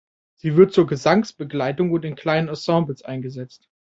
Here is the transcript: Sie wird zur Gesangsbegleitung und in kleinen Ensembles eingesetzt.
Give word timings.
Sie 0.35 0.57
wird 0.57 0.73
zur 0.73 0.87
Gesangsbegleitung 0.87 1.91
und 1.91 2.03
in 2.05 2.15
kleinen 2.15 2.47
Ensembles 2.47 3.03
eingesetzt. 3.03 3.69